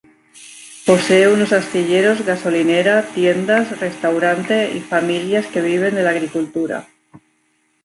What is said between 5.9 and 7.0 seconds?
de la agricultura.